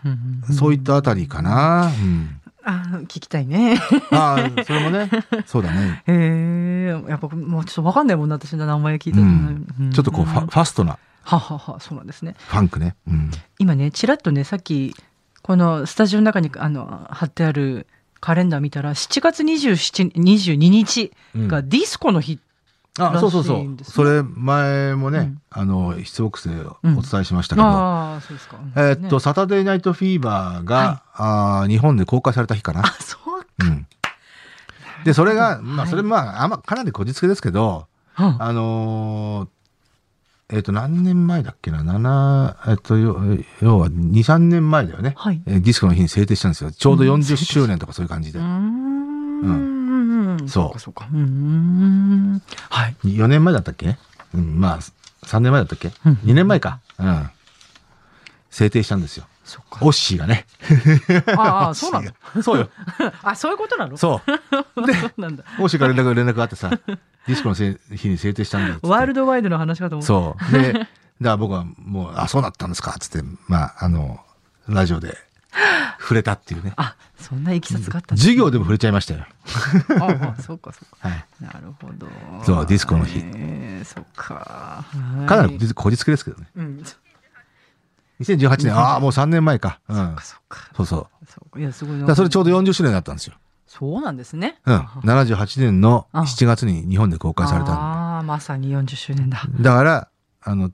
[0.56, 1.86] そういったあたりかな。
[1.86, 3.80] うん、あ聞きたいね。
[4.12, 5.10] ああ、それもね、
[5.44, 6.04] そうだね。
[6.06, 12.36] へえ、やっぱもうちょっとわかんないもんな、私の名前聞いたうらんね、ちょっとこうファ、ファストなははは、そうなんですね。
[12.38, 12.94] ファンクね。
[13.08, 14.94] うん今ね、ちらっとね、さっき、
[15.42, 17.88] このスタジオの中にあの貼ってある
[18.20, 22.38] カレンダー見たら、7月27 22日がディスコの日。
[22.98, 23.84] あ、そうそうそう。
[23.84, 25.42] それ前もね、うん。
[25.50, 27.66] あの、出ボックスでお伝えしましたけど、
[28.34, 28.56] うですか。
[28.76, 29.20] えーっと、ね。
[29.20, 32.84] サタデーナイトフィーバーが、あー日本で公開された日かな。
[33.60, 33.86] うん。
[35.04, 37.86] で、それが、まあ、はいそれまあ、あんま、かなりこじつけですけど、
[38.18, 38.36] うん。
[38.42, 39.48] あのー
[40.50, 43.16] えーっと、何年前だっけな、7、えーっと、要
[43.60, 45.14] 要は2、3年前だよね。
[45.16, 45.42] はい。
[45.46, 46.70] えーディスコの日に制定したんですよ。
[46.70, 48.38] ちょうど40周年とかそういう感じで。
[48.38, 48.44] うー。
[48.46, 49.73] ん。
[50.40, 51.08] そうそうか、そうか。
[51.12, 52.42] うーん。
[52.70, 52.96] はい。
[53.04, 53.96] 4年前だったっけ？
[54.34, 54.78] うん、まあ、
[55.26, 56.80] 3年前だったっけ、うん ?2 年前か。
[56.98, 57.30] うん。
[58.50, 59.26] 制定したんですよ。
[59.44, 59.84] そうか。
[59.84, 60.46] オッシーがね。
[61.36, 62.00] ああ、そうな
[62.34, 62.42] の？
[62.42, 62.68] そうよ。
[63.22, 63.96] あ、そういうことなの？
[63.96, 64.30] そう。
[64.94, 65.44] そうなんだ。
[65.58, 68.78] オッシーから連絡連絡があってさ、ディスコのせい日に制定したんだよっ。
[68.82, 70.06] ワールドワイドの話かと思った。
[70.06, 70.52] そう。
[70.52, 70.88] で、だか
[71.20, 74.20] ら僕はもう、あ、そうなったんですかつって、まあ、あの、
[74.68, 75.16] ラジオで
[76.00, 76.72] 触れたっていうね。
[76.76, 79.26] あ、そんないきさつがあったんだ授業でも触れちゃいましたよ。
[80.00, 81.08] ああ、そうか、そうか。
[81.08, 81.24] はい。
[81.40, 82.08] なるほど。
[82.44, 84.84] そうディスコの日えー、そっか。
[85.26, 86.48] かなはいりこじつけですけどね。
[86.56, 86.84] うん。
[86.84, 86.96] そ
[88.20, 89.80] 2018年、ああ、もう3年前か。
[89.88, 90.24] うんっか、。
[90.24, 90.70] そっか。
[90.76, 91.26] そうそう。
[91.26, 93.34] そうかいや、すごいなだそれちょうど40周年だったんですよ。
[93.66, 94.60] そうなんですね。
[94.66, 94.76] うん。
[94.76, 99.42] 78年のあ7月に日本で公開されたんああ、まさに40周年だ。
[99.60, 100.08] だから、
[100.42, 100.70] あの、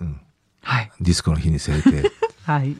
[0.00, 0.20] うん、
[0.62, 0.90] はい。
[1.00, 2.10] ディスコの日に制定。
[2.46, 2.74] はい。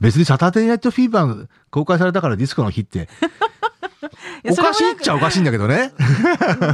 [0.00, 3.08] 別にサタデーナイトフィーバー公開されたからディスコの日って、
[4.50, 5.92] おかしいっちゃおかしいんだけどね。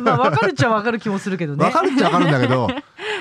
[0.03, 1.65] まあ、わかるっちゃわかる気もするけどね。
[1.65, 2.69] わかるっちゃわかるんだけど、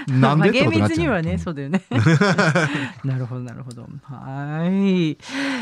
[0.07, 1.83] なんで厳密にはね、そうだよね。
[3.03, 3.87] なるほど、なるほど。
[4.03, 5.17] はい。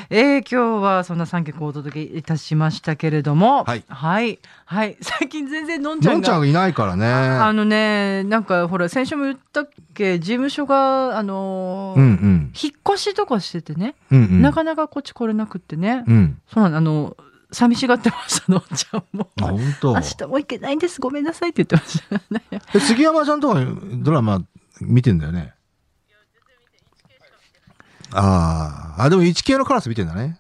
[0.09, 4.39] えー、今日はそんな3曲をお届けいたしましたけれども、はいはい。
[4.65, 4.97] はい。
[5.01, 6.13] 最近全然のんちゃんが。
[6.13, 7.05] のんちゃんがいないからね。
[7.05, 12.53] あのね、なんかほら、先週も言ったっけ、事務所が、あのーうんうん。
[12.61, 14.41] 引っ越しとかしててね、うんうん。
[14.41, 16.37] なかなかこっち来れなくってね、うん。
[16.53, 17.17] そうなの、あの、
[17.51, 19.29] 寂しがってました、のんちゃんも。
[19.41, 19.93] あ、本当。
[19.93, 22.15] 明日も行けないんです、ごめんなさいって言ってました
[22.55, 22.61] ね。
[22.73, 24.43] え杉山さんとかドラマ
[24.81, 25.53] 見てんだよね？
[28.11, 30.39] ああ、あ、でも一系のカラス見てんだね。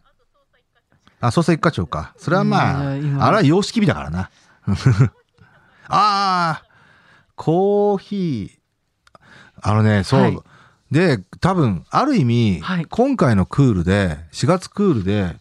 [1.19, 2.13] あ、捜査一課長か。
[2.17, 4.29] それはまあ、あれは様式美だからな。
[5.87, 6.63] ああ、
[7.35, 9.19] コーヒー。
[9.61, 10.21] あのね、そう。
[10.21, 10.39] はい
[10.91, 15.37] で、多分、ある意味、はい今回のクールで、4月クールで、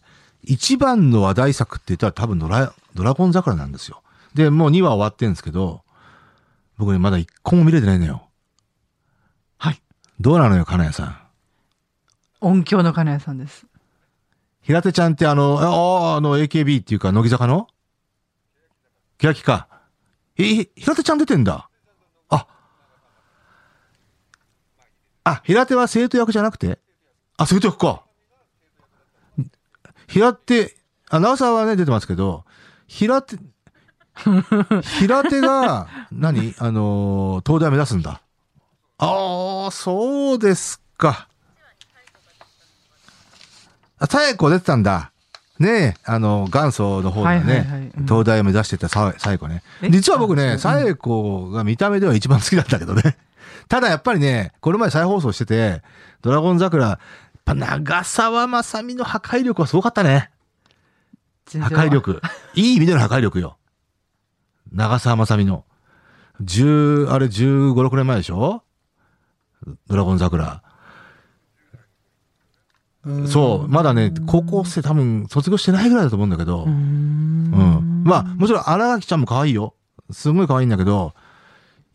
[0.49, 4.01] 一番の話題作って言ったら多分ドラ、ドラゴン桜なんですよ。
[4.33, 5.83] で、もう2話終わってんですけど、
[6.79, 8.27] 僕ね、まだ一個も見れてないのよ。
[9.57, 9.81] はい。
[10.19, 11.17] どうなのよ、金谷さん？
[12.41, 13.67] 音響の金谷さんです。
[14.61, 17.67] 平手ちゃんってあの、ああ、あの AKB っていうか、乃木坂の？
[19.19, 19.67] 欅か。
[20.35, 21.69] え、ひ平手ちゃん出てんだ。
[22.29, 22.47] あ。
[25.25, 26.79] あ、平手は生徒役じゃなくて？
[27.37, 28.03] あ、生徒役か。
[30.09, 30.75] 平手、
[31.09, 32.43] あ、長澤はね、出てますけど、
[32.87, 33.37] 平手、
[34.81, 38.21] 平手が 何、あのー東大目指すんだ。
[38.97, 41.27] ああ、そうですか。
[43.99, 45.11] あ、さえこ出てたんだ。
[45.59, 49.61] ねえ、あの、元祖の方でね、はいはいはいうん東大を目指してたささえこね。
[49.81, 49.89] え？
[49.91, 53.17] 実は僕ね、あそうさえこが見た目では一番好きだったけどね。
[53.67, 55.83] ただやっぱりね、これまで再放送してて、
[56.21, 56.97] ドラゴン桜、
[57.49, 60.29] ぱ長澤まさみの破壊力はすごかったね。
[61.51, 62.21] 破壊力。
[62.53, 63.57] いい意味での破壊力よ。
[64.71, 65.65] 長澤まさみの。
[66.43, 68.63] 10、あれ15、6年前でしょ？
[69.87, 70.61] ドラゴン桜。
[73.27, 76.75] そう、まだね、高校生多分卒業してないぐらいだと思うんだけど、うーんう
[77.81, 78.03] ん。
[78.03, 79.73] まあ、もちろん荒垣ちゃんも可愛いよ。
[80.11, 81.13] すごい可愛いんだけど、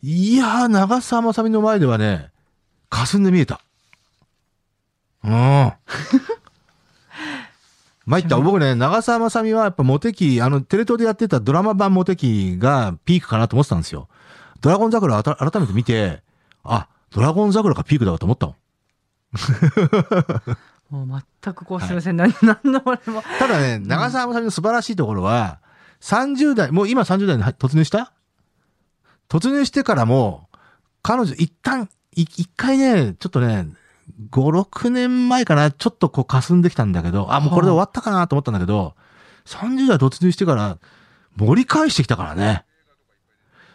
[0.01, 2.29] いやー、長澤まさみの前ではね、
[2.89, 3.61] 霞んで見えた。
[5.25, 5.73] うん。
[8.05, 8.37] 参った。
[8.37, 14.07] 僕ね、長澤まさみはやっぱモテ期、あの、テレ東でやってたドラマ版モテ期がピークかなと思ってたんですよ。
[14.61, 16.21] ドラゴン桜を改改めて見て、
[16.63, 18.55] あ、ドラゴン桜がピークだわと思ったもん。
[21.07, 25.59] もう全くこうすみません、何何の俺もただね、長澤まさみの素晴らしいところは、
[26.01, 28.13] 30代、もう今30代に突入した？
[29.27, 30.47] 突入してからも、
[31.01, 33.67] 彼女一旦、い一回ね、ちょっとね、
[34.31, 38.95] 5、6年前かな、ちょっとこう霞んできたんだけど、あ、もうこれで終わったかなと思ったんだけど、
[39.45, 40.77] 30代突入してから
[41.35, 42.65] 盛り返してきたからね。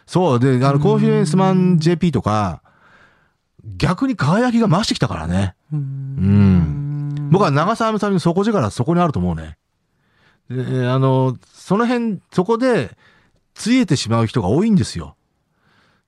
[0.05, 0.39] そう。
[0.39, 2.61] で、あの、コンフィデンスマン JP とか、
[3.77, 5.55] 逆に輝きが増してきたからね。
[5.71, 5.81] ううん
[7.27, 7.29] ん。
[7.29, 9.57] 僕は長澤まさみの底力はそこにあると思うね。
[10.49, 12.97] で、あの、その辺、そこで、
[13.53, 15.15] ついえてしまう人が多いんですよ。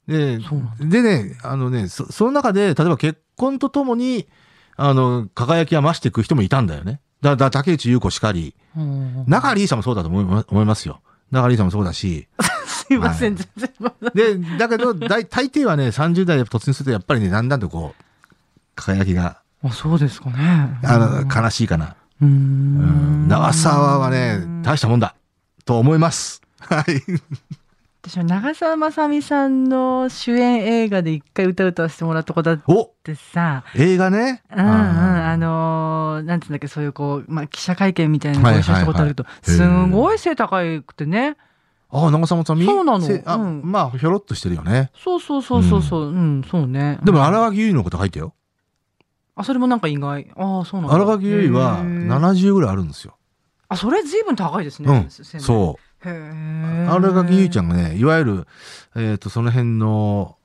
[0.08, 0.39] で
[0.80, 4.28] でね、あのね、そその中で、例えば結婚とともに、
[4.76, 7.00] あの、輝きが増していく人もいたんだよね。
[7.22, 11.02] だ、だ、竹内優子しかり、うん中里依紗もそうだと思いま思いますよ。
[11.32, 12.28] 中里依紗もそうだし。
[12.68, 13.72] すいません、全然
[14.13, 18.04] で、だけど、大大抵はね、30代で突入すると、やっぱりね、だんだんとこう、
[18.76, 21.96] 輝きが、あそうですかねあの、悲しいかな。
[22.22, 25.16] うん長澤はね、大したもんだ。
[25.66, 26.42] と思います。
[26.60, 27.02] はい。
[28.06, 34.44] 私は長澤まさみさんの主演映画で一回歌歌わせてもらったことあっおてさ映画ね。
[34.52, 41.38] うんうん、ああのーなんていうんだっけ、そういうこう、まあ、記者会見みたいなのご一緒したことあると、すごい背高くてね。
[41.89, 42.66] あ、長澤まさみ？
[42.66, 44.92] そうなのうんまあ、ひょろっとしてるよね。
[45.02, 47.00] そうそうそうそうそう、うん、そうね。
[47.06, 48.34] でも、うん荒垣結衣のこと書いてよ。
[49.38, 50.30] あ、それもなんか意外。
[50.36, 50.96] ああ、そうなんだ。
[50.96, 53.16] 荒垣結衣はへー70ぐらいあるんですよ。
[53.70, 54.92] あ、それ随分高いですね。
[54.92, 55.08] うん。
[55.08, 55.39] う。
[55.39, 55.93] そう。
[56.06, 56.88] へえ。
[56.89, 58.48] 荒垣結衣ちゃんがね、いわゆる、
[58.96, 60.38] えっ、と、その辺の、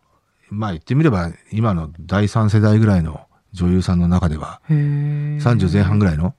[0.50, 4.76] まあ言ってみれば、今の第三世代ぐらいの女優さんの中では、へえ。
[5.40, 6.34] 30前半ぐらいの、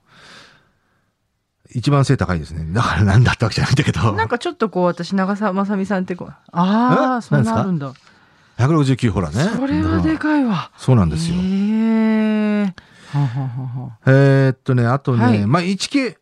[1.72, 2.66] 一番背高いですね。
[2.72, 4.12] だからなんだったわけじゃないんだけど。
[4.12, 7.22] なんかちょっとこう、私、長澤まさみさんってこう、ああ、え？
[7.22, 7.92] そんなあるんだ。
[8.58, 9.44] 169ほらね。
[9.56, 10.70] それはでかいわ。
[10.76, 11.36] そうなんですよ。
[11.36, 12.74] へえ。
[14.06, 16.16] えーっとね、あとね、はいまあ、1K、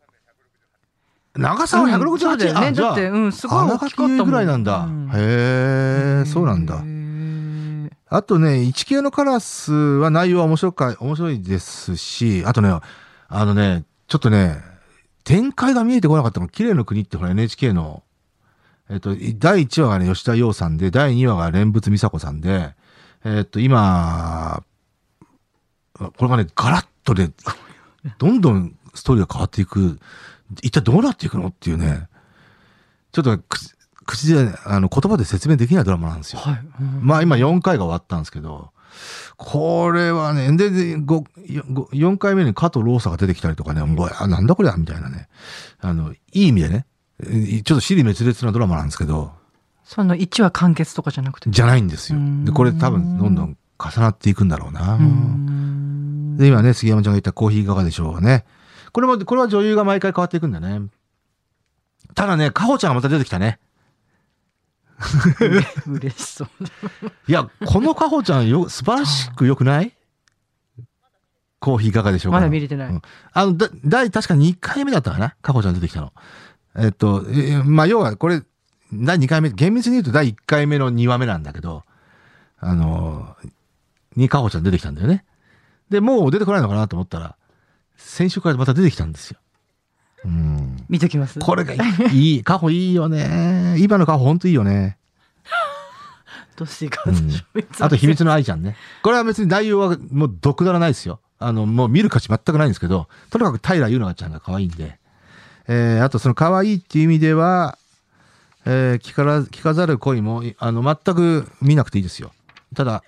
[1.35, 2.71] 長さはうん168、そうだよね。
[2.71, 4.85] だってうんすごい大きかったぐらいなんだ。
[4.85, 5.09] うん。
[5.09, 6.83] へえ、そうなんだ。
[8.11, 12.73] あとね、1K のカラスは内容は面白か、面白いですし、あとね、
[13.27, 14.57] あのね、ちょっとね、
[15.23, 16.47] 展開が見えてこなかったの。
[16.47, 18.01] 綺麗の国ってほら NHK の、
[18.89, 22.73] えっと、第1話がね、吉田洋さんで、第2話が蓮仏美佐子さんで、
[23.23, 24.63] えっと、今、
[25.93, 27.31] これがね、ガラッとね、
[28.17, 29.99] どんどんストーリーが変わっていく、
[30.61, 31.47] 一体どうなっていくの？
[31.47, 32.07] っていうね、
[33.11, 33.71] ちょっとね口
[34.05, 36.39] 口で、あの、言葉で説明できないドラマなんですよ。
[36.39, 36.59] はい。
[36.81, 38.71] うんまあ今4回が終わったんですけど、
[39.37, 41.21] これはね、で、で、ご
[41.71, 45.29] ご4回目に加藤ローサが出てきたりとかね、もう、あ、なんだこりゃ、みたいなね。
[45.79, 46.85] あの、いい意味でね、
[47.23, 49.31] えちょっと尻滅裂なドラマなんですけど、
[49.83, 51.49] その1話完結とかじゃなくて？
[51.51, 52.19] じゃないんですよ。
[52.45, 54.99] で、これ多分どんどん重なっていくんだろうなう。
[54.99, 58.45] んで、今ね、杉山ちゃんが言ったコーヒーいかがでしょうかね。
[58.91, 60.81] これも、これは女優が毎回変わっていくんだね。
[62.15, 63.59] ただね、かほちゃんがまた出てきたね。
[65.87, 66.47] 嬉しそう。
[67.27, 69.95] いや、このかほちゃんよ、素晴らしく良くない？
[71.59, 72.39] コーヒーいかがでしょうか？
[72.39, 73.01] まだ見れてないうん
[73.33, 75.35] あの、だ、第、確か2回目だったかな？
[75.41, 76.13] かほちゃん出てきたの。
[76.75, 78.43] えっと、えまあ、要はこれ、
[78.93, 81.83] 第2回目、厳密に言うと第1回目の2話目なんだけど、
[82.57, 83.35] あの、
[84.15, 85.25] にかほちゃん出てきたんだよね。
[85.89, 87.35] で、もう出てこないのかなと思ったら、
[87.99, 89.39] 先週からまた出てきたんですよ。
[90.25, 90.85] うん。
[90.89, 91.39] 見ときます？
[91.39, 91.77] これがい
[92.13, 93.75] い、 いい、かほいいよね。
[93.79, 94.97] 今のかほほんといいよね。
[96.55, 97.31] どうしていいかうん
[97.79, 98.75] あと秘密の愛ちゃんね。
[99.03, 101.19] これは別に内容はもう毒だらないですよ。
[101.37, 104.99] あの、もう見る価値全くないんですけど、とにかく平優奈ちゃんが可愛いんで、
[105.67, 107.77] えーあとその可愛いっていう意味では、
[108.65, 112.33] えー聞から聞かざる恋もあの全く見なくていいですよ。
[112.75, 113.03] ただ、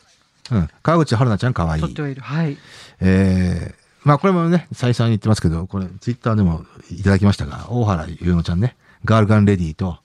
[0.50, 2.22] うん、川口春奈ちゃん可愛いいる。
[2.22, 2.58] はい。
[3.02, 8.76] えーまあこれもね、再三言ってますけど、これツイッターでもいただきましたが、大原優乃ちゃんね、
[9.06, 10.00] ガールガンレディと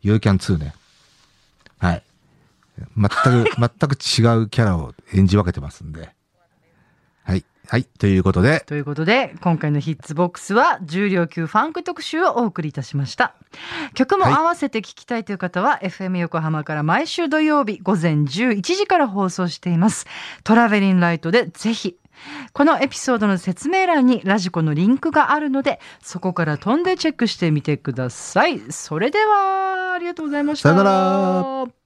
[0.00, 0.74] You Can 2ね。
[1.78, 2.02] はい。
[2.96, 6.10] 全く、 全く違うキャラを演じ分けてますんで。
[7.24, 7.44] はい。
[7.68, 7.84] はい。
[7.84, 13.34] ということで、ということで、今回のヒッツボックスは重量級ファンク特集をお送りいたしました。
[13.94, 20.06] 曲も合わせて聴きたいという方は、FM 横浜から毎週土曜日午前11時から放送しています。
[20.42, 21.96] トラベリンライトでぜひ。
[22.52, 28.60] このエピソードの説明欄にラジコのリンクがあるので、そこから飛んでチェックしてみてください。
[28.70, 30.70] それでは、ありがとうございました。
[30.70, 31.81] さよなら。